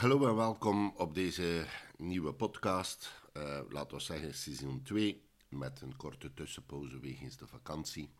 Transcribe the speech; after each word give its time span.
Hallo 0.00 0.28
en 0.28 0.36
welkom 0.36 0.92
op 0.96 1.14
deze 1.14 1.66
nieuwe 1.96 2.32
podcast. 2.32 3.12
Uh, 3.36 3.60
laten 3.68 3.96
we 3.96 4.02
zeggen 4.02 4.34
seizoen 4.34 4.82
2, 4.82 5.24
met 5.48 5.80
een 5.80 5.96
korte 5.96 6.34
tussenpauze 6.34 7.00
wegens 7.00 7.36
de 7.36 7.46
vakantie. 7.46 8.10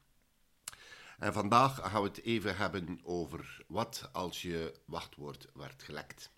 En 1.19 1.33
vandaag 1.33 1.75
gaan 1.75 2.03
we 2.03 2.09
het 2.09 2.23
even 2.23 2.57
hebben 2.57 3.01
over 3.03 3.65
wat 3.69 4.09
als 4.13 4.43
je 4.43 4.75
wachtwoord 4.85 5.49
werd 5.55 5.83
gelekt. 5.83 6.31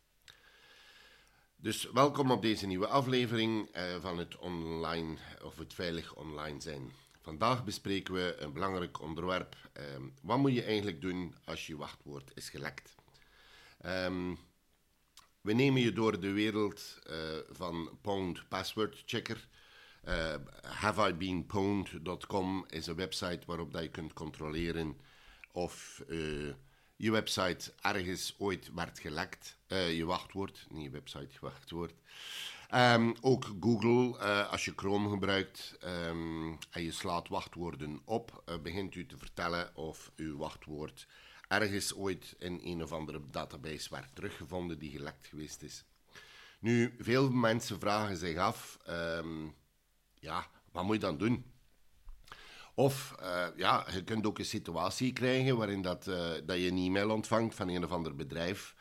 Dus 1.56 1.90
welkom 1.90 2.30
op 2.30 2.42
deze 2.42 2.66
nieuwe 2.66 2.86
aflevering 2.86 3.76
uh, 3.76 3.82
van 4.00 4.18
het 4.18 4.36
online 4.36 5.16
of 5.44 5.58
het 5.58 5.74
veilig 5.74 6.14
online 6.14 6.60
zijn. 6.60 6.92
Vandaag 7.20 7.64
bespreken 7.64 8.14
we 8.14 8.36
een 8.38 8.52
belangrijk 8.52 9.00
onderwerp. 9.00 9.56
Uh, 9.76 9.84
wat 10.22 10.38
moet 10.38 10.54
je 10.54 10.62
eigenlijk 10.62 11.00
doen 11.00 11.34
als 11.44 11.66
je 11.66 11.76
wachtwoord 11.76 12.30
is 12.34 12.48
gelekt? 12.48 12.94
Um, 13.86 14.38
we 15.42 15.52
nemen 15.52 15.80
je 15.80 15.92
door 15.92 16.20
de 16.20 16.32
wereld 16.32 16.98
uh, 17.10 17.16
van 17.50 17.98
Pwned 18.00 18.48
Password 18.48 19.02
Checker. 19.06 19.48
Uh, 20.08 20.34
HaveIBeenPwned.com 20.62 22.64
is 22.68 22.86
een 22.86 22.96
website 22.96 23.40
waarop 23.46 23.72
dat 23.72 23.82
je 23.82 23.88
kunt 23.88 24.12
controleren 24.12 24.96
of 25.52 26.02
uh, 26.08 26.52
je 26.96 27.10
website 27.10 27.72
ergens 27.80 28.34
ooit 28.38 28.70
werd 28.74 28.98
gelekt. 28.98 29.56
je 29.68 30.04
wachtwoord, 30.04 30.66
niet 30.70 30.84
je 30.84 30.90
website, 30.90 31.36
wachtwoord. 31.40 31.94
Um, 32.74 33.14
ook 33.20 33.50
Google, 33.60 34.18
als 34.46 34.64
je 34.64 34.72
Chrome 34.76 35.10
gebruikt 35.10 35.78
um, 35.84 36.58
en 36.70 36.82
je 36.82 36.92
slaat 36.92 37.28
wachtwoorden 37.28 38.00
op, 38.04 38.42
begint 38.62 38.94
u 38.94 39.06
te 39.06 39.18
vertellen 39.18 39.76
of 39.76 40.12
uw 40.16 40.36
wachtwoord 40.36 41.06
ergens 41.60 41.94
ooit 41.94 42.34
in 42.38 42.60
een 42.64 42.82
of 42.82 42.92
andere 42.92 43.20
database 43.30 43.90
werd 43.90 44.14
teruggevonden 44.14 44.78
die 44.78 44.90
gelekt 44.90 45.26
geweest 45.26 45.62
is. 45.62 45.84
Nu, 46.58 46.94
veel 46.98 47.30
mensen 47.30 47.80
vragen 47.80 48.16
zich 48.16 48.36
af, 48.36 48.78
ehm, 48.86 49.46
ja, 50.14 50.46
wat 50.72 50.84
moet 50.84 50.94
je 50.94 51.00
dan 51.00 51.18
doen? 51.18 51.44
Of 52.74 53.14
uh, 53.20 53.46
ja, 53.56 53.86
je 53.92 54.04
kunt 54.04 54.26
ook 54.26 54.38
een 54.38 54.44
situatie 54.44 55.12
krijgen 55.12 55.56
waarin 55.56 55.82
dat, 55.82 56.06
uh, 56.06 56.30
dat 56.44 56.56
je 56.56 56.68
een 56.68 56.76
e-mail 56.76 57.10
ontvangt 57.10 57.54
van 57.54 57.68
een 57.68 57.84
of 57.84 57.90
ander 57.90 58.16
bedrijf. 58.16 58.74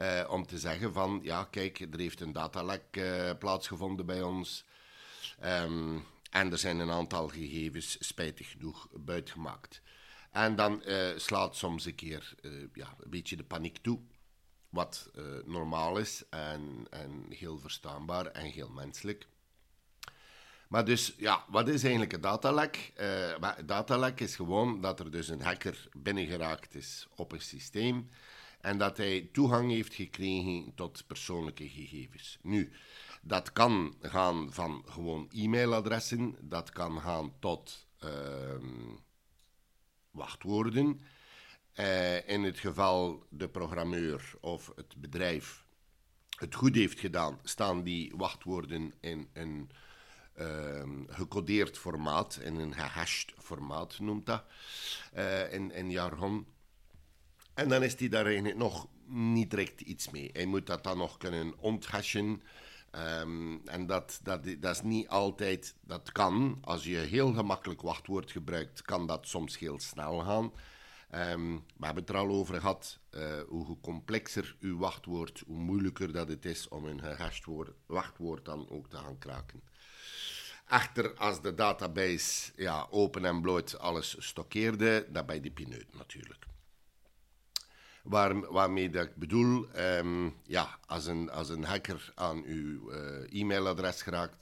Uh, 0.00 0.26
om 0.28 0.46
te 0.46 0.58
zeggen 0.58 0.92
van, 0.92 1.20
ja 1.22 1.44
kijk, 1.44 1.78
er 1.78 1.98
heeft 1.98 2.20
een 2.20 2.32
datalek 2.32 3.00
plaatsgevonden 3.38 4.06
bij 4.06 4.22
ons. 4.22 4.64
Um, 5.44 6.06
en 6.30 6.52
er 6.52 6.58
zijn 6.58 6.78
een 6.78 6.90
aantal 6.90 7.28
gegevens 7.28 7.96
spijtig 8.00 8.50
genoeg 8.50 8.88
buitgemaakt. 8.92 9.82
En 10.30 10.56
dan 10.56 10.82
uh, 10.86 11.08
slaat 11.16 11.56
soms 11.56 11.84
een 11.84 11.94
keer 11.94 12.34
uh, 12.42 12.64
ja, 12.74 12.94
een 12.98 13.10
beetje 13.10 13.36
de 13.36 13.44
paniek 13.44 13.78
toe. 13.78 13.98
Wat 14.68 15.10
uh, 15.14 15.24
normaal 15.44 15.98
is 15.98 16.22
en, 16.28 16.86
en 16.90 17.24
heel 17.28 17.58
verstaanbaar 17.58 18.26
en 18.26 18.44
heel 18.44 18.68
menselijk. 18.68 19.26
Maar 20.68 20.84
dus, 20.84 21.14
ja, 21.16 21.44
wat 21.48 21.68
is 21.68 21.82
eigenlijk 21.82 22.12
een 22.12 22.20
datalek? 22.20 22.92
Datalek 23.64 24.20
is 24.20 24.36
gewoon 24.36 24.80
dat 24.80 25.00
er 25.00 25.10
dus 25.10 25.28
een 25.28 25.42
hacker 25.42 25.88
binnengeraakt 25.92 26.74
is 26.74 27.08
op 27.16 27.32
een 27.32 27.40
systeem 27.40 28.08
en 28.60 28.78
dat 28.78 28.96
hij 28.96 29.28
toegang 29.32 29.70
heeft 29.70 29.94
gekregen 29.94 30.72
tot 30.74 31.06
persoonlijke 31.06 31.68
gegevens. 31.68 32.38
Nu, 32.42 32.72
dat 33.22 33.52
kan 33.52 33.94
gaan 34.00 34.52
van 34.52 34.84
gewoon 34.86 35.28
e-mailadressen, 35.32 36.36
dat 36.40 36.70
kan 36.70 37.00
gaan 37.00 37.32
tot 37.38 37.86
ehm, 37.98 38.94
wachtwoorden. 40.20 41.00
Uh, 41.74 42.28
in 42.28 42.42
het 42.42 42.58
geval 42.58 43.26
de 43.28 43.48
programmeur 43.48 44.34
of 44.40 44.72
het 44.76 44.96
bedrijf 44.96 45.64
het 46.36 46.54
goed 46.54 46.74
heeft 46.74 47.00
gedaan, 47.00 47.38
staan 47.42 47.82
die 47.82 48.12
wachtwoorden 48.16 48.92
in 49.00 49.28
een 49.32 49.70
uh, 50.38 50.82
gecodeerd 51.06 51.78
formaat, 51.78 52.38
in 52.42 52.56
een 52.56 52.74
gehashed 52.74 53.32
formaat 53.38 53.98
noemt 53.98 54.26
dat, 54.26 54.44
uh, 55.16 55.52
in, 55.52 55.72
in 55.72 55.90
jargon. 55.90 56.46
En 57.54 57.68
dan 57.68 57.82
is 57.82 57.98
hij 57.98 58.08
daar 58.08 58.56
nog 58.56 58.88
niet 59.06 59.50
direct 59.50 59.80
iets 59.80 60.10
mee. 60.10 60.30
Hij 60.32 60.46
moet 60.46 60.66
dat 60.66 60.84
dan 60.84 60.98
nog 60.98 61.16
kunnen 61.16 61.58
onthashen. 61.58 62.42
Um, 63.20 63.60
en 63.64 63.86
dat, 63.86 64.20
dat, 64.22 64.44
dat 64.58 64.74
is 64.74 64.82
niet 64.82 65.08
altijd, 65.08 65.74
dat 65.80 66.12
kan. 66.12 66.58
Als 66.60 66.84
je 66.84 66.96
heel 66.96 67.32
gemakkelijk 67.32 67.82
wachtwoord 67.82 68.30
gebruikt, 68.30 68.82
kan 68.82 69.06
dat 69.06 69.28
soms 69.28 69.58
heel 69.58 69.80
snel 69.80 70.18
gaan. 70.18 70.52
Um, 71.14 71.64
we 71.76 71.84
hebben 71.84 72.02
het 72.02 72.12
er 72.12 72.18
al 72.18 72.28
over 72.28 72.60
gehad, 72.60 72.98
uh, 73.10 73.40
hoe 73.48 73.80
complexer 73.80 74.56
uw 74.60 74.78
wachtwoord, 74.78 75.42
hoe 75.46 75.58
moeilijker 75.58 76.12
dat 76.12 76.28
het 76.28 76.44
is 76.44 76.68
om 76.68 76.84
een 76.84 77.00
gehashed 77.00 77.46
wachtwoord 77.86 78.44
dan 78.44 78.70
ook 78.70 78.88
te 78.88 78.96
gaan 78.96 79.18
kraken. 79.18 79.62
Echter, 80.68 81.14
als 81.14 81.42
de 81.42 81.54
database 81.54 82.52
ja, 82.56 82.86
open 82.90 83.24
en 83.24 83.40
bloot 83.40 83.78
alles 83.78 84.16
stokkeerde, 84.18 85.06
dan 85.12 85.26
bij 85.26 85.40
de 85.40 85.50
pineut 85.50 85.94
natuurlijk. 85.96 86.46
Waar, 88.02 88.52
waarmee 88.52 88.90
dat 88.90 89.04
ik 89.04 89.16
bedoel, 89.16 89.66
um, 89.76 90.34
ja, 90.42 90.78
als 90.86 91.06
een, 91.06 91.30
als 91.30 91.48
een 91.48 91.64
hacker 91.64 92.12
aan 92.14 92.42
uw 92.44 92.92
uh, 92.92 93.40
e-mailadres 93.40 94.02
geraakt 94.02 94.36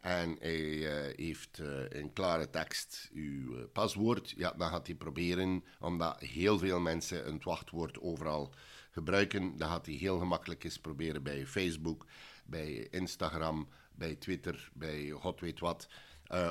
en 0.00 0.36
hij 0.40 0.60
uh, 0.60 1.16
heeft 1.16 1.62
in 1.88 2.12
klare 2.12 2.50
tekst 2.50 3.10
uw 3.12 3.68
paswoord, 3.68 4.30
ja, 4.36 4.52
dan 4.56 4.68
gaat 4.68 4.86
hij 4.86 4.96
proberen, 4.96 5.64
omdat 5.80 6.20
heel 6.20 6.58
veel 6.58 6.80
mensen 6.80 7.28
een 7.28 7.40
wachtwoord 7.44 8.00
overal 8.00 8.52
gebruiken, 8.90 9.56
dan 9.56 9.68
gaat 9.68 9.86
hij 9.86 9.94
heel 9.94 10.18
gemakkelijk 10.18 10.64
eens 10.64 10.78
proberen 10.78 11.22
bij 11.22 11.46
Facebook, 11.46 12.06
bij 12.44 12.88
Instagram, 12.90 13.68
bij 13.92 14.14
Twitter, 14.14 14.70
bij 14.72 15.10
god 15.10 15.40
weet 15.40 15.60
wat, 15.60 15.88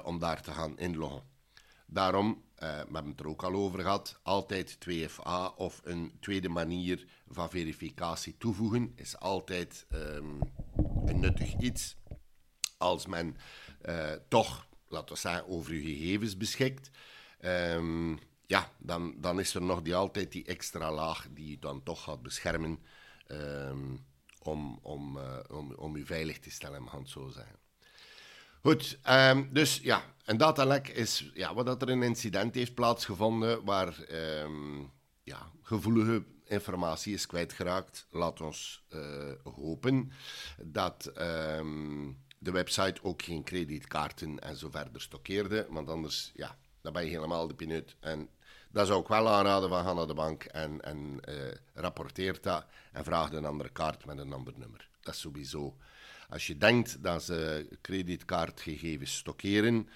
om 0.04 0.20
daar 0.20 0.42
te 0.42 0.52
gaan 0.52 0.78
inloggen. 0.78 1.33
Daarom, 1.86 2.28
uh, 2.30 2.60
we 2.60 2.94
hebben 2.94 3.12
het 3.12 3.20
er 3.20 3.28
ook 3.28 3.44
al 3.44 3.54
over 3.54 3.80
gehad, 3.80 4.20
altijd 4.24 4.78
2FA 4.90 5.56
of 5.56 5.82
een 5.84 6.18
tweede 6.20 6.50
manier 6.50 7.08
van 7.28 7.50
verificatie 7.50 8.38
toevoegen 8.38 8.92
is 8.96 9.20
altijd 9.20 9.86
um, 9.94 10.40
een 11.06 11.20
nuttig 11.20 11.58
iets. 11.60 11.96
Als 12.78 13.06
men 13.06 13.38
uh, 13.86 14.12
toch, 14.28 14.68
laten 14.88 15.14
we 15.14 15.20
zeggen, 15.20 15.48
over 15.48 15.72
uw 15.72 15.82
gegevens 15.82 16.38
beschikt, 16.38 16.90
um, 17.42 18.20
ja, 18.46 18.72
dan, 18.78 19.22
dan 19.22 19.40
is 19.40 19.56
er 19.56 19.62
nog 19.62 19.82
die, 19.82 19.96
altijd 19.96 20.32
die 20.32 20.46
extra 20.46 20.92
laag 20.92 21.28
die 21.32 21.50
je 21.50 21.60
dan 21.60 21.84
toch 21.84 22.04
gaat 22.04 22.22
beschermen 22.22 22.80
um, 23.28 24.06
om, 24.40 24.80
om, 24.82 25.18
uh, 25.18 25.40
om, 25.50 25.74
om 25.74 25.96
u 25.96 26.06
veilig 26.06 26.40
te 26.40 26.52
stellen, 26.52 26.84
mag 26.84 26.92
het 26.92 27.10
zo 27.10 27.30
zeggen. 27.30 27.63
Goed, 28.66 29.00
um, 29.10 29.50
dus 29.52 29.80
ja, 29.82 30.04
een 30.26 30.38
datalek 30.38 30.88
is 30.88 31.32
ja, 31.34 31.54
wat 31.54 31.66
dat 31.66 31.82
er 31.82 31.90
een 31.90 32.04
incident 32.04 32.56
heeft 32.56 32.74
plaatsgevonden 32.74 33.64
waar 33.64 33.96
um, 34.44 34.92
ja, 35.24 35.52
gevoelige 35.62 36.24
informatie 36.46 37.14
is 37.14 37.26
kwijtgeraakt. 37.26 38.08
Laat 38.12 38.42
ons 38.42 38.84
uh, 38.90 39.32
hopen 39.44 40.12
dat 40.58 41.12
um, 41.58 42.18
de 42.38 42.52
website 42.52 43.04
ook 43.04 43.22
geen 43.22 43.44
creditkaarten 43.44 44.40
en 44.40 44.56
zo 44.56 44.70
verder 44.70 45.02
stokkeerde, 45.02 45.68
want 45.70 45.90
anders 45.90 46.32
ja, 46.36 46.58
dan 46.82 46.94
ben 46.94 47.04
je 47.04 47.10
helemaal 47.10 47.48
de 47.48 47.56
pineut. 47.56 47.96
En 48.00 48.30
dat 48.72 48.88
zou 48.88 49.02
ik 49.02 49.08
wel 49.08 49.30
aanraden 49.30 49.70
van 49.70 49.84
ga 49.84 49.94
naar 49.94 50.08
de 50.08 50.14
bank 50.14 50.44
en, 50.44 50.82
en 50.82 51.20
uh, 51.30 51.36
rapporteer 51.74 52.42
dat 52.42 52.66
en 52.92 53.04
vraag 53.04 53.32
een 53.32 53.46
andere 53.46 53.70
kaart 53.70 54.06
met 54.06 54.18
een 54.18 54.34
ander 54.34 54.54
nummer. 54.56 54.90
Dat 55.02 55.14
is 55.14 55.20
sowieso 55.20 55.76
als 56.30 56.48
je 56.48 56.58
denkt 56.58 57.04
dat 57.04 57.24
ze 57.24 57.68
creditcardgegevens 57.82 59.18
stockeren, 59.18 59.90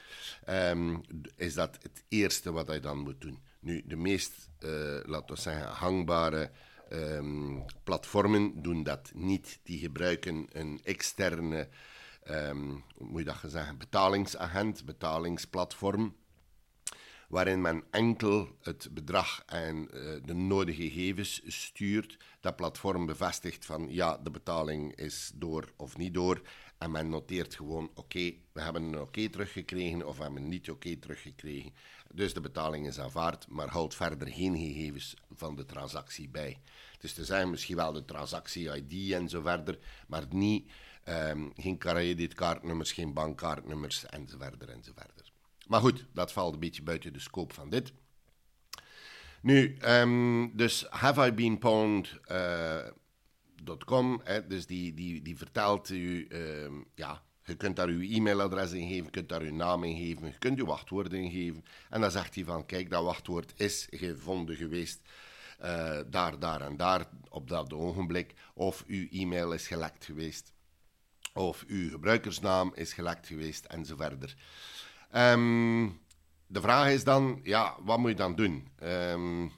um, 0.50 1.02
is 1.36 1.54
dat 1.54 1.78
het 1.82 2.04
eerste 2.08 2.52
wat 2.52 2.72
je 2.72 2.80
dan 2.80 2.98
moet 2.98 3.22
doen. 3.22 3.40
Nu, 3.60 3.84
de 3.86 3.96
meest, 3.96 4.50
uh, 4.60 5.00
laten 5.04 5.36
we 5.36 5.42
zeggen, 5.42 5.68
hangbare 5.68 6.52
um, 6.92 7.66
platformen 7.84 8.62
doen 8.62 8.84
dat 8.84 9.12
niet. 9.14 9.60
Die 9.64 9.80
gebruiken 9.80 10.48
een 10.52 10.80
externe, 10.84 11.68
um, 12.30 12.84
hoe 12.96 13.08
moet 13.08 13.20
je 13.20 13.26
dat 13.26 13.52
zeggen, 13.52 13.78
betalingsagent, 13.78 14.86
betalingsplatform 14.86 16.16
waarin 17.28 17.62
men 17.62 17.84
enkel 17.92 18.58
het 18.62 18.90
bedrag 18.92 19.44
en 19.46 19.76
uh, 19.94 20.16
de 20.26 20.34
nodige 20.34 20.90
gegevens 20.90 21.42
stuurt. 21.46 22.18
Dat 22.40 22.56
platform 22.56 23.06
bevestigt 23.06 23.66
van 23.66 23.88
ja, 23.90 24.18
de 24.18 24.32
betaling 24.32 24.96
is 24.96 25.32
door 25.36 25.72
of 25.76 25.98
niet 25.98 26.14
door. 26.14 26.42
En 26.78 26.92
men 26.92 27.10
noteert 27.10 27.56
gewoon 27.56 27.92
oké, 27.94 28.34
we 28.52 28.62
hebben 28.62 28.84
een 28.84 29.00
oké 29.00 29.30
teruggekregen 29.30 30.08
of 30.08 30.18
we 30.18 30.24
hebben 30.24 30.42
een 30.42 30.50
niet 30.50 30.70
oké 30.70 30.96
teruggekregen. 30.96 31.74
Dus 32.14 32.34
de 32.34 32.42
betaling 32.42 32.88
is 32.88 33.00
aanvaard, 33.00 33.48
maar 33.48 33.68
houdt 33.68 33.96
verder 33.96 34.28
geen 34.28 34.58
gegevens 34.58 35.14
van 35.36 35.56
de 35.56 35.66
transactie 35.66 36.30
bij. 36.30 36.60
Dus 37.00 37.18
er 37.18 37.26
zijn 37.26 37.50
misschien 37.50 37.76
wel 37.76 37.94
de 37.94 38.06
transactie-ID 38.06 39.12
en 39.12 39.30
zo 39.30 39.42
verder, 39.42 39.80
maar 40.08 40.26
niet, 40.30 40.72
um, 41.08 41.52
geen 41.56 41.78
creditkaartnummers, 41.78 42.92
geen 42.92 43.14
bankkaartnummers 43.14 44.06
en 44.06 44.28
zo 44.28 44.38
Maar 45.68 45.82
goed, 45.82 46.06
dat 46.14 46.32
valt 46.32 46.54
een 46.54 46.60
beetje 46.60 46.84
buiten 46.84 47.14
de 47.14 47.20
scope 47.20 47.54
van 47.54 47.70
dit. 47.70 47.94
Nu, 49.42 49.78
um, 49.86 50.52
dus 50.58 50.86
Have 50.90 51.26
I 51.26 51.32
Been 51.32 51.58
Pwned 51.58 52.20
uh, 52.32 52.88
.com, 53.86 54.22
hè, 54.24 54.48
dus 54.48 54.66
die, 54.66 54.94
die, 54.94 55.22
die 55.22 55.38
vertelt 55.38 55.90
u, 55.90 56.28
ehm, 56.28 56.74
ja, 56.96 57.24
je 57.44 57.56
kunt 57.56 57.76
daar 57.76 57.88
uw 57.88 58.02
e-mailadres 58.02 58.72
in 58.72 58.88
geven, 58.88 59.04
je 59.04 59.10
kunt 59.10 59.30
daar 59.30 59.42
uw 59.42 59.54
naam 59.54 59.84
in 59.84 59.98
geven, 59.98 60.28
je 60.28 60.38
kunt 60.38 60.60
uw 60.60 60.66
wachtwoord 60.66 61.14
in 61.14 61.32
geven. 61.32 61.66
En 61.90 62.02
dan 62.02 62.12
zegt 62.12 62.36
hij 62.36 62.44
van, 62.44 62.66
kijk, 62.66 62.90
dat 62.90 63.04
wachtwoord 63.04 63.54
is 63.56 63.88
gevonden 63.92 64.56
geweest 64.56 65.02
uh, 65.64 66.00
daar, 66.08 66.40
daar 66.40 66.62
en 66.62 66.78
daar 66.78 67.10
op 67.30 67.50
dat 67.50 67.74
ogenblik. 67.74 68.34
Of 68.54 68.84
uw 68.88 69.08
e-mail 69.12 69.54
is 69.54 69.68
gelekt 69.68 70.06
geweest. 70.06 70.54
Of 71.34 71.64
uw 71.68 71.90
gebruikersnaam 71.90 72.72
is 72.76 72.94
gelekt 72.94 73.28
geweest 73.28 73.66
en 73.66 73.86
verder. 73.86 74.36
Um, 75.16 76.02
de 76.48 76.62
vraag 76.62 76.90
is 76.90 77.04
dan, 77.04 77.40
ja, 77.44 77.76
wat 77.84 77.98
moet 77.98 78.10
je 78.10 78.16
dan 78.16 78.36
doen? 78.36 78.68
Um, 78.84 79.52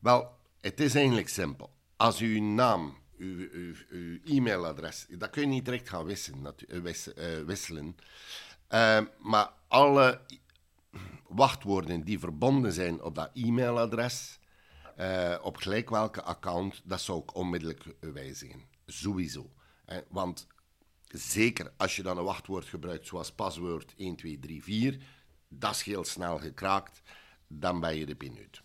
wel, 0.00 0.36
het 0.60 0.80
is 0.80 0.94
eigenlijk 0.94 1.28
simpel. 1.28 1.70
Als 1.96 2.18
uw 2.18 2.42
naam, 2.42 2.96
uw, 3.16 3.74
e-mailadres, 4.24 5.06
dat 5.08 5.30
kun 5.30 5.42
je 5.42 5.48
niet 5.48 5.64
direct 5.64 5.88
gaan 5.88 6.04
wisselen. 6.04 6.54
Uh, 6.68 7.44
wisselen. 7.44 7.96
Uh, 8.70 8.98
maar 9.18 9.52
alle 9.68 10.20
wachtwoorden 11.28 12.04
die 12.04 12.18
verbonden 12.18 12.72
zijn 12.72 13.02
op 13.02 13.14
dat 13.14 13.30
e-mailadres, 13.34 14.38
uh, 14.98 15.38
op 15.42 15.56
gelijk 15.56 15.90
welke 15.90 16.22
account, 16.22 16.80
dat 16.84 17.00
zou 17.00 17.22
ik 17.22 17.34
onmiddellijk 17.34 17.84
wijzigen. 18.00 18.62
Sowieso. 18.86 19.50
want 20.08 20.46
zeker 21.12 21.72
als 21.76 21.96
je 21.96 22.02
dan 22.02 22.18
een 22.18 22.24
wachtwoord 22.24 22.64
gebruikt 22.64 23.06
zoals 23.06 23.32
paswoord 23.32 23.94
1234, 23.96 25.08
dat 25.48 25.74
is 25.74 25.82
heel 25.82 26.04
snel 26.04 26.38
gekraakt, 26.38 27.02
dan 27.46 27.80
ben 27.80 27.96
je 27.96 28.06
de 28.06 28.14
pin 28.14 28.38
uit. 28.38 28.62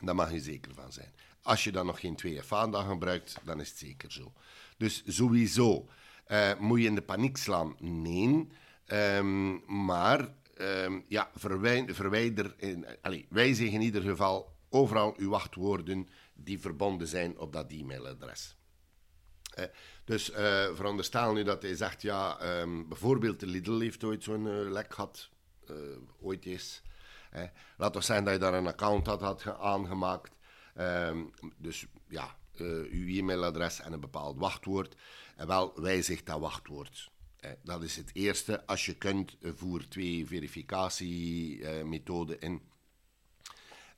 Daar 0.00 0.14
mag 0.14 0.32
je 0.32 0.40
zeker 0.40 0.74
van 0.74 0.92
zijn. 0.92 1.12
Als 1.42 1.64
je 1.64 1.72
dan 1.72 1.86
nog 1.86 2.00
geen 2.00 2.18
2FA 2.26 2.70
dan 2.70 2.86
gebruikt, 2.88 3.36
dan 3.44 3.60
is 3.60 3.68
het 3.68 3.78
zeker 3.78 4.12
zo. 4.12 4.32
Dus 4.76 5.02
sowieso 5.06 5.88
uh, 6.28 6.58
moet 6.58 6.80
je 6.80 6.86
in 6.86 6.94
de 6.94 7.02
paniek 7.02 7.36
slaan? 7.36 7.76
Nee. 7.78 8.48
Um, 8.86 9.62
maar 9.86 10.34
um, 10.58 11.04
ja, 11.08 11.30
verwijder, 11.34 12.54
in, 12.56 12.86
allez, 13.02 13.24
wijzig 13.28 13.72
in 13.72 13.80
ieder 13.80 14.02
geval 14.02 14.56
overal 14.68 15.14
uw 15.16 15.30
wachtwoorden 15.30 16.08
die 16.34 16.60
verbonden 16.60 17.08
zijn 17.08 17.38
op 17.38 17.52
dat 17.52 17.72
e-mailadres. 17.72 18.56
Dus 20.04 20.30
uh, 20.30 20.36
veronderstel 20.74 21.32
nu 21.32 21.42
dat 21.42 21.62
hij 21.62 21.74
zegt, 21.74 22.02
ja, 22.02 22.40
um, 22.60 22.88
bijvoorbeeld 22.88 23.40
de 23.40 23.46
Lidl 23.46 23.78
heeft 23.78 24.04
ooit 24.04 24.22
zo'n 24.22 24.46
uh, 24.46 24.70
lek 24.70 24.94
gehad, 24.94 25.30
ooit 26.20 26.44
eens. 26.44 26.82
laat 27.76 27.92
toch 27.92 28.04
zijn 28.04 28.24
dat 28.24 28.32
je 28.32 28.38
daar 28.38 28.54
een 28.54 28.66
account 28.66 29.06
had, 29.06 29.20
had 29.20 29.58
aangemaakt. 29.58 30.32
Um, 30.78 31.30
dus 31.56 31.86
ja, 32.08 32.36
uw 32.90 33.18
e-mailadres 33.18 33.80
en 33.80 33.92
een 33.92 34.00
bepaald 34.00 34.38
wachtwoord. 34.38 34.96
En 35.36 35.46
wel 35.46 35.80
wijzigt 35.80 36.26
dat 36.26 36.40
wachtwoord. 36.40 37.10
dat 37.62 37.82
is 37.82 37.96
het 37.96 38.10
eerste. 38.12 38.66
Als 38.66 38.86
je 38.86 38.94
kunt, 38.94 39.36
voer 39.42 39.88
twee 39.88 40.26
verificatiemethoden 40.26 42.40
in. 42.40 42.62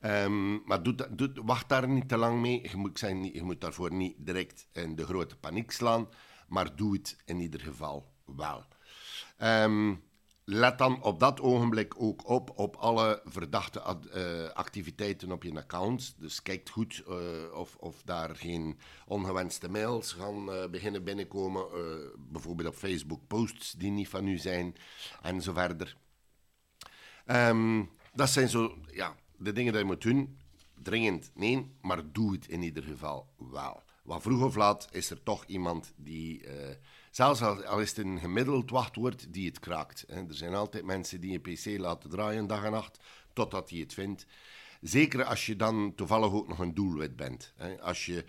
Um, 0.07 0.63
maar 0.65 0.83
doe, 0.83 0.95
doe, 1.11 1.33
wacht 1.45 1.69
daar 1.69 1.89
niet 1.89 2.09
te 2.09 2.17
lang 2.17 2.41
mee. 2.41 2.69
Je 2.71 2.77
moet, 2.77 2.99
zijn, 2.99 3.33
je 3.33 3.43
moet 3.43 3.61
daarvoor 3.61 3.93
niet 3.93 4.15
direct 4.19 4.69
in 4.73 4.97
de 4.97 5.05
grote 5.05 5.37
paniek 5.37 5.71
slaan, 5.71 6.09
maar 6.49 6.77
doe 6.77 6.93
het 6.93 7.17
in 7.25 7.41
ieder 7.41 7.61
geval 7.61 8.13
wel. 8.25 8.65
Um, 9.39 10.05
let 10.45 10.79
dan 10.79 11.03
op 11.03 11.21
dat 11.21 11.41
ogenblik 11.41 11.95
ook 11.99 12.29
op 12.29 12.59
op 12.59 12.77
alle 12.77 13.23
verdachte 13.25 13.99
uh, 14.15 14.51
activiteiten 14.51 15.33
op 15.33 15.43
je 15.43 15.57
account. 15.57 16.15
Dus 16.19 16.43
kijk 16.43 16.69
goed 16.69 17.05
uh, 17.09 17.17
of, 17.53 17.77
of 17.77 18.03
daar 18.03 18.37
geen 18.37 18.79
ongewenste 19.07 19.69
mails 19.69 20.13
gaan 20.13 20.49
uh, 20.49 20.67
beginnen 20.67 21.05
binnenkomen. 21.05 21.67
bijvoorbeeld 22.19 22.69
op 22.69 22.75
Facebook 22.75 23.27
posts 23.27 23.73
die 23.73 23.91
niet 23.91 24.09
van 24.09 24.27
u 24.27 24.37
zijn 24.37 24.75
en 25.23 25.43
zo 25.43 25.53
verder. 25.53 25.97
Um, 27.27 27.91
dat 28.13 28.31
zijn 28.31 28.49
zo 28.49 28.79
ja, 28.91 29.17
de 29.39 29.53
dingen 29.53 29.73
die 29.73 29.81
je 29.81 29.87
moet 29.87 30.03
doen, 30.03 30.39
dringend, 30.83 31.31
nee, 31.35 31.71
maar 31.81 32.13
doe 32.13 32.33
het 32.33 32.49
in 32.49 32.63
ieder 32.63 32.83
geval 32.83 33.29
wel. 33.51 33.83
Want 34.03 34.23
vroeg 34.23 34.45
of 34.45 34.57
laat 34.57 34.89
is 34.91 35.11
er 35.11 35.23
toch 35.23 35.45
iemand 35.45 35.93
die, 35.97 36.47
uh, 36.47 36.53
zelfs 37.11 37.43
al, 37.43 37.81
is 37.81 37.89
het 37.89 38.07
een 38.07 38.19
gemiddeld 38.19 38.71
wachtwoord, 38.71 39.33
die 39.33 39.47
het 39.47 39.61
kraakt. 39.61 40.05
Hè. 40.09 40.17
Er 40.17 40.35
zijn 40.35 40.55
altijd 40.55 40.85
mensen 40.85 41.21
die 41.21 41.35
een 41.35 41.41
pc 41.41 41.79
laten 41.79 42.11
draaien 42.11 42.47
dag 42.47 42.65
en 42.65 42.73
nacht, 42.73 42.99
totdat 43.33 43.71
hij 43.71 43.79
het 43.79 43.95
vindt. 43.95 44.27
Zeker 44.81 45.25
als 45.25 45.47
je 45.47 45.57
dan 45.57 45.93
toevallig 45.95 46.33
ook 46.33 46.49
nog 46.49 46.59
een 46.59 46.75
doelwit 46.75 47.17
bent. 47.17 47.53
Hè. 47.57 47.81
Als 47.81 48.07
je 48.07 48.25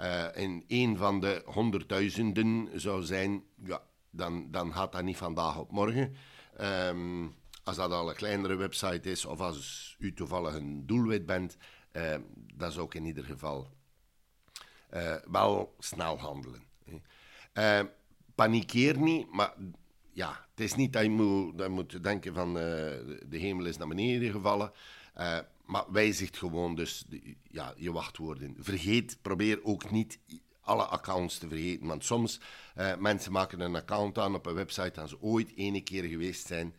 uh, 0.00 0.26
in 0.34 0.64
een 0.68 0.96
van 0.96 1.20
de 1.20 1.42
honderdduizenden 1.44 2.80
zou 2.80 3.02
zijn, 3.02 3.44
ja, 3.64 3.82
dan, 4.10 4.50
dan 4.50 4.72
gaat 4.72 4.92
dat 4.92 5.02
niet 5.02 5.16
vandaag 5.16 5.58
op 5.58 5.70
morgen. 5.70 6.14
Um, 6.60 7.34
als 7.64 7.76
dat 7.76 7.92
al 7.92 8.08
een 8.08 8.14
kleinere 8.14 8.54
website 8.54 9.10
is 9.10 9.24
of 9.24 9.40
als 9.40 9.96
u 9.98 10.14
toevallig 10.14 10.54
een 10.54 10.86
doelwit 10.86 11.26
bent, 11.26 11.56
uh, 11.92 12.14
dan 12.54 12.72
zou 12.72 12.86
ik 12.86 12.94
in 12.94 13.04
ieder 13.04 13.24
geval 13.24 13.70
uh, 14.94 15.14
wel 15.30 15.74
snel 15.78 16.18
handelen. 16.18 16.62
Uh, 17.54 17.80
panikeer 18.34 18.98
niet, 18.98 19.32
maar 19.32 19.54
ja, 20.12 20.46
het 20.50 20.60
is 20.60 20.74
niet 20.74 20.92
dat 20.92 21.02
je 21.02 21.10
moet, 21.10 21.92
dat 21.92 22.02
denken 22.02 22.34
van 22.34 22.54
de 22.54 23.26
hemel 23.28 23.64
is 23.64 23.76
naar 23.76 23.88
beneden 23.88 24.30
gevallen. 24.30 24.72
maar 25.64 25.84
wijzigt 25.92 26.36
gewoon 26.36 26.74
dus 26.74 27.04
ja, 27.50 27.74
je 27.76 27.92
wachtwoorden. 27.92 28.56
Vergeet, 28.58 29.18
probeer 29.22 29.64
ook 29.64 29.90
niet 29.90 30.18
alle 30.60 30.84
accounts 30.84 31.38
te 31.38 31.48
vergeten. 31.48 31.86
Want 31.86 32.04
soms 32.04 32.40
uh, 32.76 32.96
mensen 32.96 33.32
maken 33.32 33.60
een 33.60 33.74
account 33.76 34.18
aan 34.18 34.34
op 34.34 34.46
een 34.46 34.54
website 34.54 35.00
en 35.00 35.08
ze 35.08 35.20
ooit 35.20 35.52
ene 35.56 35.80
keer 35.80 36.04
geweest 36.04 36.46
zijn. 36.46 36.74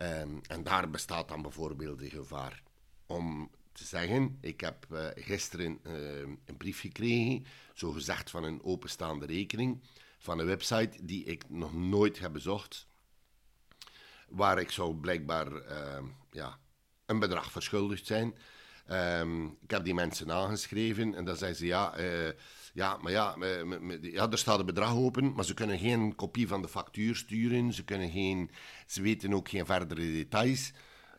Um, 0.00 0.40
en 0.46 0.62
daar 0.64 0.90
bestaat 0.90 1.28
dan 1.28 1.42
bijvoorbeeld 1.42 1.98
de 1.98 2.10
gevaar 2.10 2.62
om 3.06 3.50
te 3.72 3.84
zeggen: 3.84 4.38
Ik 4.40 4.60
heb 4.60 4.86
uh, 4.92 5.06
gisteren 5.14 5.78
uh, 5.82 6.18
een 6.44 6.56
brief 6.56 6.80
gekregen, 6.80 7.46
zo 7.74 7.90
gezegd 7.90 8.30
van 8.30 8.44
een 8.44 8.62
openstaande 8.62 9.26
rekening, 9.26 9.82
van 10.18 10.38
een 10.38 10.46
website 10.46 11.04
die 11.04 11.24
ik 11.24 11.48
nog 11.48 11.74
nooit 11.74 12.18
heb 12.18 12.32
bezocht, 12.32 12.86
waar 14.28 14.58
ik 14.58 14.70
zou 14.70 14.94
blijkbaar 14.94 15.52
uh, 15.52 16.02
ja, 16.30 16.58
een 17.06 17.18
bedrag 17.18 17.50
verschuldigd 17.50 18.06
zijn. 18.06 18.34
Ik 19.60 19.70
heb 19.70 19.84
die 19.84 19.94
mensen 19.94 20.32
aangeschreven 20.32 21.14
en 21.14 21.24
dan 21.24 21.36
zeiden 21.36 21.58
ze: 21.58 21.66
Ja 21.66 21.96
eh, 21.96 22.28
ja, 22.78 22.96
maar 22.96 23.12
ja, 23.12 23.36
ja, 24.00 24.30
er 24.30 24.38
staat 24.38 24.58
een 24.58 24.66
bedrag 24.66 24.94
open, 24.94 25.32
maar 25.32 25.44
ze 25.44 25.54
kunnen 25.54 25.78
geen 25.78 26.14
kopie 26.14 26.48
van 26.48 26.62
de 26.62 26.68
factuur 26.68 27.16
sturen. 27.16 27.72
Ze, 27.72 27.84
kunnen 27.84 28.10
geen, 28.10 28.50
ze 28.86 29.02
weten 29.02 29.34
ook 29.34 29.48
geen 29.48 29.66
verdere 29.66 30.00
details. 30.00 30.72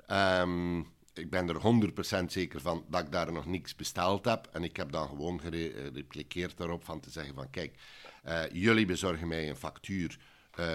Um, 0.08 0.88
ik 1.14 1.30
ben 1.30 1.50
er 1.50 1.92
100% 2.22 2.26
zeker 2.26 2.62
van 2.62 2.86
dat 2.90 3.02
ik 3.02 3.12
daar 3.12 3.32
nog 3.32 3.46
niks 3.46 3.76
besteld 3.76 4.26
heb. 4.26 4.50
En 4.52 4.64
ik 4.64 4.76
heb 4.78 4.92
dan 4.92 5.08
gewoon 5.08 5.42
gerepliceerd 5.42 6.58
daarop 6.58 6.86
van 6.86 7.00
te 7.00 7.10
zeggen 7.10 7.34
van 7.34 7.50
kijk, 7.50 7.78
uh, 8.26 8.42
jullie 8.52 8.86
bezorgen 8.86 9.28
mij 9.28 9.50
een 9.50 9.56
factuur 9.56 10.20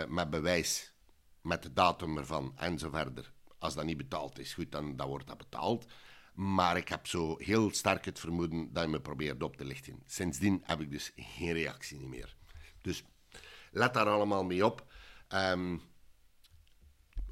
met 0.08 0.30
bewijs, 0.30 0.92
met 1.40 1.62
de 1.62 1.72
datum 1.72 2.18
ervan 2.18 2.52
en 2.56 2.78
verder. 2.78 3.32
Als 3.58 3.74
dat 3.74 3.84
niet 3.84 3.96
betaald 3.96 4.38
is, 4.38 4.54
goed, 4.54 4.72
dan, 4.72 4.96
dan 4.96 5.08
wordt 5.08 5.26
dat 5.26 5.38
betaald. 5.38 5.86
Maar 6.34 6.76
ik 6.76 6.88
heb 6.88 7.06
zo 7.06 7.36
heel 7.38 7.72
sterk 7.72 8.04
het 8.04 8.20
vermoeden 8.20 8.72
dat 8.72 8.82
je 8.82 8.88
me 8.88 9.00
probeert 9.00 9.42
op 9.42 9.56
te 9.56 9.64
lichten. 9.64 10.02
Sindsdien 10.06 10.62
heb 10.64 10.80
ik 10.80 10.90
dus 10.90 11.12
geen 11.16 11.52
reactie 11.52 12.06
meer. 12.06 12.36
Dus 12.82 13.04
let 13.70 13.94
daar 13.94 14.06
allemaal 14.06 14.44
mee 14.44 14.64
op. 14.64 14.92
Um, 15.28 15.82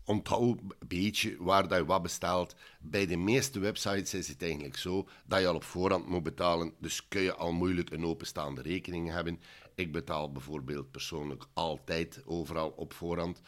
onthoud 0.04 0.58
een 0.58 0.88
beetje 0.88 1.36
waar 1.38 1.68
dat 1.68 1.78
je 1.78 1.84
wat 1.84 2.02
bestelt. 2.02 2.54
Bij 2.80 3.06
de 3.06 3.16
meeste 3.16 3.58
websites 3.58 4.14
is 4.14 4.28
het 4.28 4.42
eigenlijk 4.42 4.76
zo 4.76 5.08
dat 5.26 5.40
je 5.40 5.46
al 5.46 5.54
op 5.54 5.64
voorhand 5.64 6.08
moet 6.08 6.22
betalen. 6.22 6.74
Dus 6.78 7.08
kun 7.08 7.22
je 7.22 7.34
al 7.34 7.52
moeilijk 7.52 7.90
een 7.90 8.04
openstaande 8.04 8.62
rekening 8.62 9.10
hebben. 9.10 9.40
Ik 9.74 9.92
betaal 9.92 10.32
bijvoorbeeld 10.32 10.90
persoonlijk 10.90 11.44
altijd 11.52 12.22
overal 12.24 12.70
op 12.70 12.92
voorhand. 12.92 13.40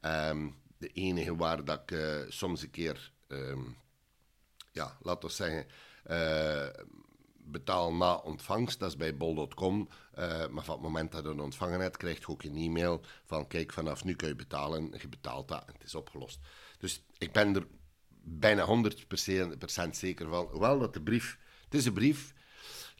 Um, 0.00 0.56
de 0.78 0.88
enige 0.88 1.36
waar 1.36 1.64
dat 1.64 1.80
ik 1.80 1.90
uh, 1.90 2.20
soms 2.28 2.62
een 2.62 2.70
keer 2.70 3.12
um, 3.28 3.76
ja, 4.72 4.96
laten 5.00 5.28
we 5.28 5.34
zeggen, 5.34 5.66
uh, 6.10 6.84
betaal 7.50 7.94
na 7.94 8.14
ontvangst. 8.14 8.78
Dat 8.78 8.88
is 8.88 8.96
bij 8.96 9.16
bol.com. 9.16 9.88
Eh, 10.12 10.48
maar 10.48 10.64
van 10.64 10.74
het 10.74 10.82
moment 10.82 11.12
dat 11.12 11.22
je 11.22 11.28
een 11.28 11.40
ontvangen 11.40 11.80
hebt, 11.80 11.96
krijg 11.96 12.18
je 12.18 12.28
ook 12.28 12.42
een 12.42 12.56
e-mail 12.56 13.00
van 13.24 13.46
kijk, 13.46 13.72
vanaf 13.72 14.04
nu 14.04 14.14
kun 14.14 14.28
je 14.28 14.34
betalen. 14.34 14.94
Je 15.00 15.08
betaalt 15.08 15.48
dat 15.48 15.64
en 15.66 15.72
het 15.72 15.84
is 15.84 15.94
opgelost. 15.94 16.38
Dus 16.78 17.04
ik 17.18 17.32
ben 17.32 17.54
er 17.54 17.66
bijna 18.22 18.66
100% 18.66 19.96
zeker 19.96 20.28
van. 20.28 20.46
Hoewel 20.50 20.78
dat 20.78 20.92
de 20.92 21.02
brief, 21.02 21.38
het 21.64 21.74
is 21.74 21.86
een 21.86 21.92
brief, 21.92 22.34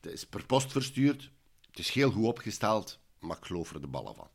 het 0.00 0.12
is 0.12 0.26
per 0.26 0.46
post 0.46 0.72
verstuurd, 0.72 1.30
het 1.70 1.78
is 1.78 1.90
heel 1.90 2.10
goed 2.10 2.24
opgesteld, 2.24 2.98
maar 3.18 3.36
ik 3.36 3.44
geloof 3.44 3.74
er 3.74 3.80
de 3.80 3.86
ballen 3.86 4.14
van. 4.14 4.30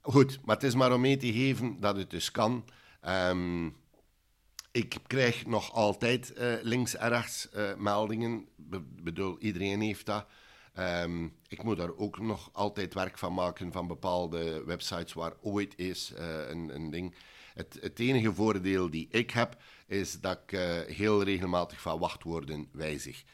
Goed, 0.00 0.40
maar 0.44 0.54
het 0.54 0.64
is 0.64 0.74
maar 0.74 0.92
om 0.92 1.00
mee 1.00 1.16
te 1.16 1.32
geven 1.32 1.80
dat 1.80 1.96
het 1.96 2.10
dus 2.10 2.30
kan. 2.30 2.64
Um, 3.08 3.76
ik 4.74 4.96
krijg 5.06 5.46
nog 5.46 5.72
altijd 5.72 6.32
uh, 6.38 6.54
links 6.62 6.96
en 6.96 7.08
rechts 7.08 7.48
uh, 7.56 7.74
meldingen. 7.74 8.46
Be 8.56 8.80
bedoel, 8.80 9.38
iedereen 9.38 9.80
heeft 9.80 10.06
dat. 10.06 10.26
Ehm, 10.74 11.24
ik 11.48 11.62
moet 11.62 11.76
daar 11.76 11.96
ook 11.96 12.18
nog 12.20 12.50
altijd 12.52 12.94
werk 12.94 13.18
van 13.18 13.34
maken 13.34 13.72
van 13.72 13.86
bepaalde 13.86 14.64
websites 14.64 15.12
waar 15.12 15.32
ooit 15.42 15.78
is 15.78 16.12
uh, 16.18 16.48
een, 16.48 16.74
een, 16.74 16.90
ding. 16.90 17.14
Het, 17.54 17.78
het, 17.80 17.98
enige 17.98 18.34
voordeel 18.34 18.90
die 18.90 19.08
ik 19.10 19.30
heb, 19.30 19.56
is 19.86 20.20
dat 20.20 20.38
ik 20.46 20.58
heel 20.86 21.22
regelmatig 21.22 21.80
van 21.80 21.98
wachtwoorden 21.98 22.68
wijzig. 22.72 23.24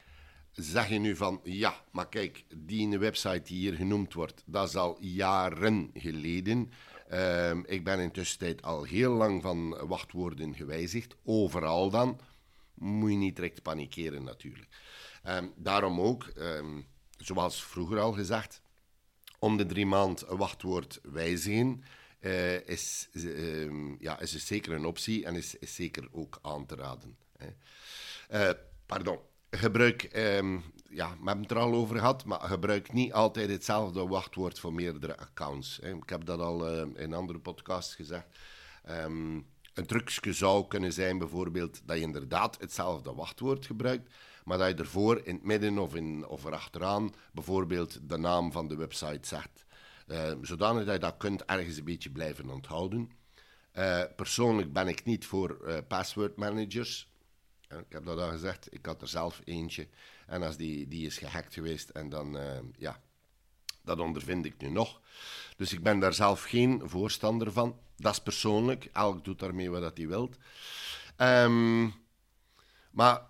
Zeg 0.53 0.89
je 0.89 0.99
nu 0.99 1.17
van, 1.17 1.41
ja, 1.45 1.75
maar 1.91 2.09
kijk, 2.09 2.45
die 2.57 2.99
website 2.99 3.43
die 3.43 3.59
hier 3.59 3.75
genoemd 3.75 4.13
wordt, 4.13 4.43
dat 4.47 4.69
is 4.69 4.77
al 4.77 4.97
jaren 5.01 5.91
geleden. 5.95 6.73
Um, 7.13 7.65
ik 7.67 7.85
ben 7.85 8.01
intussen 8.01 8.61
al 8.61 8.83
heel 8.83 9.13
lang 9.13 9.43
van 9.43 9.87
wachtwoorden 9.87 10.55
gewijzigd, 10.55 11.17
overal 11.25 11.91
dan. 11.91 12.21
Moet 12.75 13.11
je 13.11 13.17
niet 13.17 13.37
direct 13.37 13.63
panikeren 13.63 14.23
natuurlijk. 14.23 14.69
Um, 15.27 15.53
daarom 15.57 16.01
ook, 16.01 16.33
um, 16.37 16.87
zoals 17.17 17.65
vroeger 17.65 17.99
al 17.99 18.13
gezegd, 18.13 18.63
om 19.39 19.57
de 19.57 19.67
drie 19.67 19.87
maanden 19.87 20.31
een 20.31 20.37
wachtwoord 20.37 21.01
wijzigen 21.03 21.85
uh, 22.21 22.69
is, 22.69 23.09
ja, 23.99 24.21
is 24.21 24.47
zeker 24.47 24.73
een 24.73 24.85
optie 24.85 25.25
en 25.25 25.35
is, 25.35 25.55
is 25.55 25.75
zeker 25.75 26.09
ook 26.11 26.39
aan 26.43 26.67
te 26.67 26.75
raden. 26.75 27.17
Uh, 28.31 28.51
pardon. 28.87 29.19
Gebruik, 29.51 30.11
um, 30.17 30.63
ja, 30.89 31.09
we 31.09 31.27
hebben 31.27 31.43
het 31.43 31.51
er 31.51 31.59
al 31.59 31.75
over 31.75 31.97
gehad, 31.97 32.25
maar 32.25 32.41
gebruik 32.41 32.93
niet 32.93 33.13
altijd 33.13 33.51
hetzelfde 33.51 34.07
wachtwoord 34.07 34.59
voor 34.59 34.73
meerdere 34.73 35.19
accounts. 35.19 35.79
Hè. 35.83 35.95
Ik 35.95 36.09
heb 36.09 36.25
dat 36.25 36.41
al 36.41 36.75
uh, 36.77 37.03
in 37.03 37.15
andere 37.15 37.39
podcasts 37.39 37.95
gezegd. 37.95 38.27
Um, 38.89 39.47
een 39.75 39.87
trucje 39.87 40.33
zou 40.33 40.67
kunnen 40.67 40.93
zijn 40.93 41.19
bijvoorbeeld 41.19 41.81
dat 41.85 41.97
je 41.97 42.03
inderdaad 42.03 42.61
hetzelfde 42.61 43.15
wachtwoord 43.15 43.67
gebruikt, 43.67 44.15
maar 44.45 44.59
dat 44.59 44.69
je 44.69 44.75
ervoor 44.75 45.21
in 45.25 45.35
het 45.35 45.45
midden 45.45 45.79
of, 45.79 45.95
in, 45.95 46.27
of 46.27 46.45
erachteraan 46.45 47.15
bijvoorbeeld 47.33 48.09
de 48.09 48.17
naam 48.17 48.53
van 48.53 48.69
de 48.69 48.77
website 48.77 49.29
zegt. 49.29 49.65
Uh, 50.07 50.33
zodanig 50.43 50.85
dat 50.85 50.95
je 50.95 51.01
dat 51.01 51.17
kunt 51.17 51.45
ergens 51.45 51.77
een 51.77 51.85
beetje 51.85 52.11
blijven 52.11 52.51
onthouden. 52.51 53.11
Uh, 53.79 54.03
persoonlijk 54.17 54.73
ben 54.73 54.89
ik 54.89 55.05
niet 55.05 55.27
voor 55.27 55.59
uh, 55.65 55.77
password 55.89 56.37
managers. 56.37 57.09
Ik 57.79 57.93
heb 57.93 58.05
dat 58.05 58.19
al 58.19 58.31
gezegd, 58.31 58.75
ik 58.75 58.87
had 58.87 59.03
er 59.03 59.09
zelf 59.09 59.41
eentje. 59.45 59.89
En 60.27 60.43
als 60.43 60.57
die, 60.57 60.89
die 60.89 61.07
is 61.07 61.19
gehackt 61.19 61.55
geweest 61.55 61.89
en 61.89 62.09
dan, 62.09 62.39
ja, 62.79 63.01
dat 63.83 64.01
ondervind 64.01 64.45
ik 64.45 64.55
nu 64.59 64.69
nog. 64.69 65.01
Dus 65.57 65.73
ik 65.73 65.83
ben 65.83 65.99
daar 65.99 66.15
zelf 66.15 66.43
geen 66.43 66.83
voorstander 66.85 67.53
van. 67.53 67.79
Dat 67.97 68.13
is 68.13 68.21
persoonlijk, 68.21 68.89
elk 68.93 69.25
doet 69.25 69.39
daarmee 69.39 69.71
wat 69.71 69.97
hij 69.97 70.09
wilt. 70.09 70.37
Um, 71.17 71.95
maar 72.91 73.21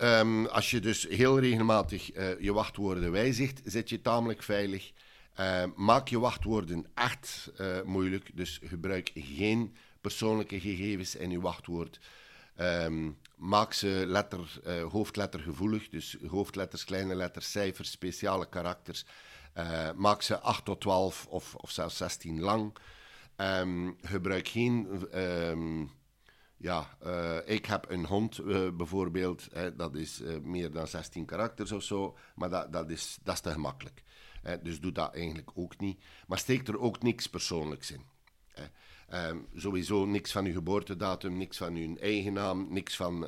um, 0.00 0.46
als 0.46 0.70
je 0.70 0.80
dus 0.80 1.06
heel 1.08 1.38
regelmatig 1.38 2.16
uh, 2.16 2.40
je 2.40 2.52
wachtwoorden 2.52 3.10
wijzigt, 3.10 3.60
zit 3.64 3.88
je 3.88 4.00
tamelijk 4.00 4.42
veilig. 4.42 4.92
Uh, 5.40 5.64
maak 5.76 6.08
je 6.08 6.18
wachtwoorden 6.18 6.86
echt 6.94 7.50
uh, 7.60 7.82
moeilijk, 7.82 8.30
dus 8.34 8.60
gebruik 8.62 9.10
geen 9.14 9.76
persoonlijke 10.00 10.60
gegevens 10.60 11.16
in 11.16 11.30
je 11.30 11.40
wachtwoord. 11.40 12.00
Um, 12.60 13.18
maak 13.36 13.72
ze 13.72 14.04
letter, 14.06 14.60
hoofdlettergevoelig, 14.90 15.88
dus 15.88 16.16
hoofdletters, 16.26 16.84
kleine 16.84 17.14
letters, 17.14 17.50
cijfers, 17.50 17.90
speciale 17.90 18.48
karakters. 18.48 19.04
maak 19.96 20.22
ze 20.22 20.40
8 20.40 20.64
tot 20.64 20.80
12 20.80 21.26
of, 21.26 21.54
of 21.54 21.70
zelfs 21.70 21.96
16 21.96 22.40
lang. 22.40 22.76
Um, 23.36 23.96
gebruik 24.02 24.48
geen 24.48 24.88
ja, 26.56 26.96
uh, 27.06 27.36
ik 27.44 27.66
heb 27.66 27.90
een 27.90 28.06
hond 28.06 28.40
bijvoorbeeld, 28.76 29.48
hè, 29.52 29.76
dat 29.76 29.94
is 29.94 30.22
meer 30.42 30.72
dan 30.72 30.86
16 30.86 31.24
karakters 31.24 31.72
of 31.72 31.82
zo, 31.82 32.16
maar 32.34 32.50
dat, 32.50 32.72
dat, 32.72 32.90
is, 32.90 33.18
dat 33.22 33.34
is 33.34 33.40
te 33.40 33.50
gemakkelijk. 33.50 34.02
Hè, 34.42 34.62
dus 34.62 34.80
doe 34.80 34.92
dat 34.92 35.14
eigenlijk 35.14 35.50
ook 35.54 35.78
niet. 35.78 36.04
Maar 36.26 36.38
steek 36.38 36.68
er 36.68 36.78
ook 36.78 37.02
niks 37.02 37.26
persoonlijks 37.26 37.90
in. 37.90 38.02
Um, 39.14 39.46
sowieso 39.54 40.06
niks 40.06 40.32
van 40.32 40.44
uw 40.44 40.52
geboortedatum, 40.52 41.36
niks 41.36 41.56
van 41.56 41.74
uw 41.74 41.96
eigen 41.96 42.32
naam, 42.32 42.66
niks 42.70 42.96
van 42.96 43.26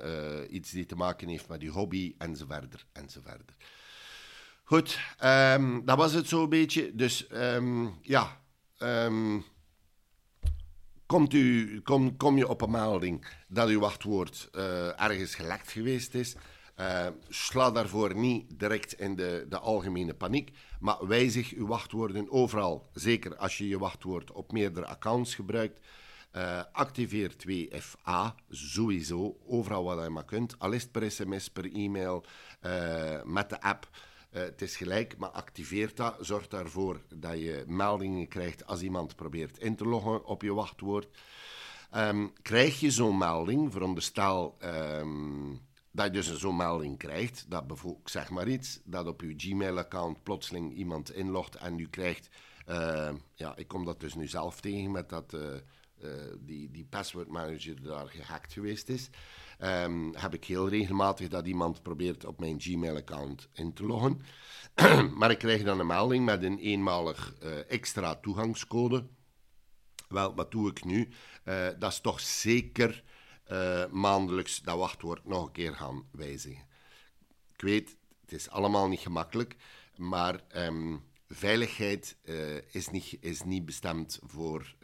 iets 0.50 0.70
die 0.70 0.86
te 0.86 0.96
maken 0.96 1.28
heeft 1.28 1.48
met 1.48 1.62
uw 1.62 1.72
hobby, 1.72 2.14
enzovoort, 2.18 2.86
enzovoort. 2.92 3.52
Goed, 4.64 4.98
um, 5.24 5.84
dat 5.84 5.96
was 5.96 6.12
het 6.12 6.28
zo'n 6.28 6.48
beetje. 6.48 6.94
Dus 6.94 7.26
um, 7.32 7.98
ja, 8.02 8.40
Komt 11.10 11.34
u, 11.34 11.80
kom, 11.80 12.16
kom 12.16 12.36
je 12.36 12.48
op 12.48 12.60
een 12.60 12.70
melding 12.70 13.26
dat 13.48 13.68
uw 13.68 13.80
wachtwoord 13.80 14.48
uh, 14.52 15.00
ergens 15.00 15.34
gelekt 15.34 15.72
geweest 15.72 16.14
is, 16.14 16.36
uh, 16.80 17.06
sla 17.28 17.70
daarvoor 17.70 18.14
niet 18.14 18.58
direct 18.58 18.92
in 18.92 19.16
de, 19.16 19.46
de 19.48 19.58
algemene 19.58 20.14
paniek, 20.14 20.50
maar 20.78 21.06
wijzig 21.06 21.52
uw 21.52 21.66
wachtwoorden 21.66 22.30
overal. 22.30 22.88
Zeker 22.94 23.36
als 23.36 23.58
je 23.58 23.68
je 23.68 23.78
wachtwoord 23.78 24.32
op 24.32 24.52
meerdere 24.52 24.86
accounts 24.86 25.34
gebruikt. 25.34 25.80
Uh, 26.36 26.62
activeer 26.72 27.32
2FA, 27.32 28.44
sowieso, 28.50 29.36
overal 29.46 29.84
wat 29.84 30.02
je 30.02 30.10
maar 30.10 30.24
kunt. 30.24 30.58
Al 30.58 30.74
per 30.92 31.10
sms, 31.10 31.50
per 31.50 31.72
e-mail, 31.72 32.24
met 33.24 33.48
de 33.48 33.60
app. 33.60 33.88
Het 34.30 34.62
is 34.62 34.76
gelijk, 34.76 35.16
maar 35.16 35.28
activeer 35.28 35.90
dat. 35.94 36.16
Zorg 36.20 36.48
daarvoor 36.48 37.00
dat 37.14 37.38
je 37.38 37.64
meldingen 37.66 38.28
krijgt 38.28 38.66
als 38.66 38.82
iemand 38.82 39.16
probeert 39.16 39.58
in 39.58 39.76
te 39.76 39.84
loggen 39.84 40.24
op 40.24 40.42
je 40.42 40.54
wachtwoord. 40.54 41.18
Um, 41.96 42.32
krijg 42.42 42.80
je 42.80 42.90
zo'n 42.90 43.18
melding, 43.18 43.72
veronderstel 43.72 44.56
um, 44.64 45.60
dat 45.92 46.06
je 46.06 46.12
dus 46.12 46.38
zo'n 46.38 46.56
melding 46.56 46.98
krijgt, 46.98 47.44
dat 47.48 47.66
bijvoorbeeld, 47.66 48.10
zeg 48.10 48.30
maar 48.30 48.48
iets, 48.48 48.80
dat 48.84 49.06
op 49.06 49.20
je 49.20 49.34
Gmail-account 49.36 50.22
plotseling 50.22 50.74
iemand 50.74 51.14
inlogt 51.14 51.54
en 51.54 51.78
u 51.78 51.88
krijgt, 51.88 52.28
uh, 52.68 53.10
ja, 53.34 53.56
ik 53.56 53.68
kom 53.68 53.84
dat 53.84 54.00
dus 54.00 54.14
nu 54.14 54.26
zelf 54.26 54.60
tegen 54.60 54.90
met 54.90 55.08
dat 55.08 55.34
uh, 55.34 55.40
uh, 56.02 56.10
die, 56.40 56.70
die 56.70 56.86
password 56.90 57.28
manager 57.28 57.82
daar 57.82 58.08
gehackt 58.08 58.52
geweest 58.52 58.88
is 58.88 59.10
um, 59.58 60.14
heb 60.14 60.34
ik 60.34 60.44
heel 60.44 60.68
regelmatig 60.68 61.28
dat 61.28 61.46
iemand 61.46 61.82
probeert 61.82 62.24
op 62.24 62.40
mijn 62.40 62.60
Gmail-account 62.60 63.48
in 63.52 63.72
te 63.72 63.84
loggen. 63.84 64.20
maar 65.18 65.30
ik 65.30 65.38
krijg 65.38 65.62
dan 65.62 65.80
een 65.80 65.86
melding 65.86 66.24
met 66.24 66.42
een 66.42 66.58
eenmalig 66.58 67.34
extra 67.68 68.14
toegangscode. 68.14 69.06
Wel, 70.08 70.34
wat 70.34 70.50
doe 70.50 70.70
ik 70.70 70.84
nu? 70.84 71.08
Dat 71.78 71.92
is 71.92 72.00
toch 72.00 72.20
zeker 72.20 73.02
uh, 73.50 73.86
maandelijks 73.86 74.60
dat 74.60 74.78
wachtwoord 74.78 75.24
nog 75.24 75.46
een 75.46 75.52
keer 75.52 75.74
gaan 75.74 76.08
wijzigen. 76.12 76.66
Ik 77.52 77.60
weet, 77.60 77.96
het 78.20 78.32
is 78.32 78.50
allemaal 78.50 78.88
niet 78.88 79.00
gemakkelijk, 79.00 79.56
maar 79.96 80.40
um, 80.54 81.04
veiligheid 81.28 82.16
is, 82.70 82.88
niet, 82.88 83.16
is 83.20 83.42
niet 83.42 83.64
bestemd 83.64 84.18
voor 84.26 84.74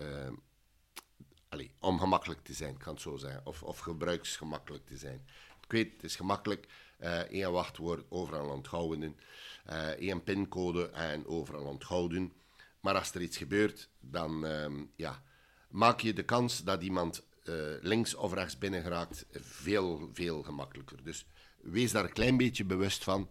Allee, 1.49 1.75
om 1.81 1.99
gemakkelijk 1.99 2.45
te 2.45 2.53
zijn, 2.53 2.77
kan 2.77 2.93
het 2.93 3.03
zo 3.03 3.17
zijn. 3.17 3.41
Of, 3.45 3.63
of 3.63 3.79
gebruiksgemakkelijk 3.79 4.87
te 4.87 4.97
zijn. 4.97 5.27
Ik 5.63 5.73
weet, 5.73 5.93
het 5.93 6.03
is 6.03 6.17
gemakkelijk. 6.17 6.67
Uh, 7.01 7.19
één 7.19 7.53
wachtwoord, 7.53 8.05
overal 8.09 8.49
onthouden. 8.49 9.17
Uh, 9.71 9.89
één 9.89 10.23
pincode 10.25 10.91
en 10.91 11.27
overal 11.27 11.65
onthouden. 11.65 12.33
Maar 12.81 12.95
als 12.95 13.15
er 13.15 13.23
iets 13.23 13.37
gebeurt, 13.37 13.89
dan 14.01 14.45
um, 14.45 14.93
ja, 14.97 15.23
maak 15.69 16.01
je 16.01 16.13
de 16.13 16.25
kans 16.25 16.65
dat 16.65 16.83
iemand 16.83 17.19
uh, 17.19 17.36
links 17.81 18.15
of 18.15 18.33
rechts 18.33 18.59
binnen 18.59 18.83
geraakt 18.83 19.27
veel, 19.31 20.11
veel 20.13 20.43
gemakkelijker. 20.43 21.05
Dus 21.05 21.27
wees 21.61 21.93
daar 21.93 22.05
een 22.05 22.13
klein 22.13 22.37
beetje 22.37 22.65
bewust 22.65 23.05
van. 23.05 23.29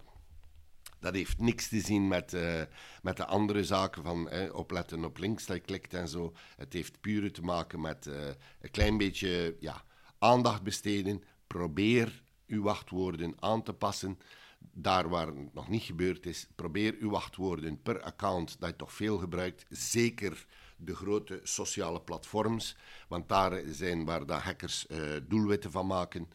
Dat 0.99 1.15
heeft 1.15 1.39
niks 1.39 1.67
te 1.67 1.79
zien 1.79 2.07
met, 2.07 2.33
uh, 2.33 2.61
met 3.01 3.17
de 3.17 3.25
andere 3.25 3.63
zaken 3.63 4.03
van 4.03 4.29
eh, 4.29 4.53
opletten 4.53 5.05
op 5.05 5.17
links 5.17 5.45
dat 5.45 5.55
je 5.55 5.61
klikt 5.61 5.93
en 5.93 6.07
zo. 6.07 6.33
Het 6.57 6.73
heeft 6.73 7.01
puur 7.01 7.31
te 7.31 7.41
maken 7.41 7.81
met 7.81 8.05
uh, 8.05 8.27
een 8.61 8.71
klein 8.71 8.97
beetje 8.97 9.55
ja, 9.59 9.83
aandacht 10.19 10.63
besteden. 10.63 11.23
Probeer 11.47 12.23
uw 12.47 12.63
wachtwoorden 12.63 13.33
aan 13.39 13.63
te 13.63 13.73
passen. 13.73 14.19
Daar 14.59 15.09
waar 15.09 15.27
het 15.27 15.53
nog 15.53 15.69
niet 15.69 15.83
gebeurd 15.83 16.25
is, 16.25 16.47
probeer 16.55 16.95
uw 16.99 17.09
wachtwoorden 17.09 17.81
per 17.81 18.01
account 18.01 18.59
dat 18.59 18.69
je 18.69 18.75
toch 18.75 18.93
veel 18.93 19.17
gebruikt. 19.17 19.65
Zeker 19.69 20.45
de 20.75 20.95
grote 20.95 21.39
sociale 21.43 22.01
platforms, 22.01 22.77
want 23.07 23.29
daar 23.29 23.61
zijn 23.65 24.05
waar 24.05 24.25
de 24.25 24.33
hackers 24.33 24.85
uh, 24.89 25.15
doelwitten 25.27 25.71
van 25.71 25.87
maken. 25.87 26.29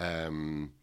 Um, 0.00 0.74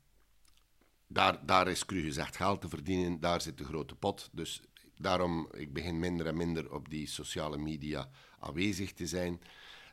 daar, 1.07 1.45
daar 1.45 1.67
is 1.67 1.85
cru 1.85 2.01
gezegd 2.01 2.35
geld 2.35 2.61
te 2.61 2.69
verdienen, 2.69 3.19
daar 3.19 3.41
zit 3.41 3.57
de 3.57 3.63
grote 3.63 3.95
pot. 3.95 4.29
Dus 4.31 4.61
daarom, 4.97 5.47
ik 5.51 5.73
begin 5.73 5.99
minder 5.99 6.27
en 6.27 6.37
minder 6.37 6.73
op 6.73 6.89
die 6.89 7.07
sociale 7.07 7.57
media 7.57 8.09
aanwezig 8.39 8.93
te 8.93 9.07
zijn. 9.07 9.41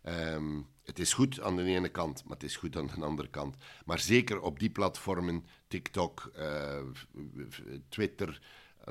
Um, 0.04 0.66
het 0.84 0.98
is 0.98 1.12
goed 1.12 1.40
aan 1.40 1.56
de 1.56 1.64
ene 1.64 1.88
kant, 1.88 2.24
maar 2.24 2.32
het 2.32 2.42
is 2.42 2.56
goed 2.56 2.76
aan 2.76 2.86
de 2.86 3.04
andere 3.04 3.28
kant. 3.28 3.56
Maar 3.84 3.98
zeker 3.98 4.40
op 4.40 4.58
die 4.58 4.70
platformen, 4.70 5.46
TikTok, 5.68 6.32
uh, 6.38 6.80
Twitter, 7.88 8.42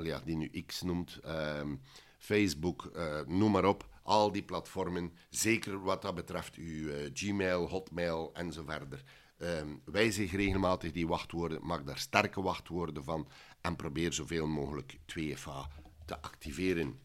ja, 0.02 0.20
die 0.24 0.36
nu 0.36 0.62
X 0.66 0.82
noemt, 0.82 1.20
um, 1.26 1.80
Facebook, 2.18 2.90
uh, 2.96 3.20
noem 3.26 3.50
maar 3.50 3.64
op. 3.64 3.88
Al 4.02 4.32
die 4.32 4.42
platformen, 4.42 5.12
zeker 5.30 5.82
wat 5.82 6.02
dat 6.02 6.14
betreft 6.14 6.54
uw 6.54 6.88
uh, 6.88 7.10
Gmail, 7.12 7.68
Hotmail 7.68 8.30
en 8.34 8.52
zo 8.52 8.62
verder 8.66 9.02
Um, 9.42 9.82
wijzig 9.84 10.32
regelmatig 10.32 10.92
die 10.92 11.06
wachtwoorden, 11.06 11.66
maak 11.66 11.86
daar 11.86 11.98
sterke 11.98 12.42
wachtwoorden 12.42 13.04
van 13.04 13.28
en 13.60 13.76
probeer 13.76 14.12
zoveel 14.12 14.46
mogelijk 14.46 14.96
2FA 14.96 15.80
te 16.06 16.20
activeren. 16.20 17.00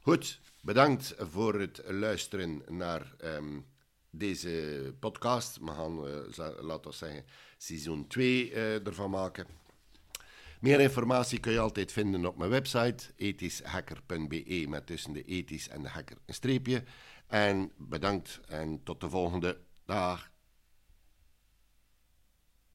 Goed, 0.00 0.40
bedankt 0.60 1.14
voor 1.18 1.60
het 1.60 1.82
luisteren 1.86 2.62
naar 2.68 3.14
um, 3.24 3.66
deze 4.10 4.94
podcast. 5.00 5.58
We 5.58 5.70
gaan, 5.70 6.06
uh, 6.06 6.60
laten 6.60 6.90
we 6.90 6.96
zeggen, 6.96 7.24
seizoen 7.56 8.06
2 8.06 8.50
uh, 8.50 8.74
eh, 8.74 8.86
ervan 8.86 9.10
maken. 9.10 9.46
Meer 10.62 10.80
informatie 10.80 11.38
kun 11.38 11.52
je 11.52 11.58
altijd 11.58 11.92
vinden 11.92 12.26
op 12.26 12.36
mijn 12.36 12.50
website 12.50 13.04
ethischhacker.be 13.16 14.64
met 14.68 14.86
tussen 14.86 15.12
de 15.12 15.22
ethisch 15.22 15.68
en 15.68 15.82
de 15.82 15.88
hacker 15.88 16.16
een 16.26 16.34
streepje. 16.34 16.82
En 17.26 17.72
bedankt 17.76 18.40
en 18.48 18.80
tot 18.82 19.00
de 19.00 19.08
volgende. 19.08 19.60
Dag. 19.84 20.31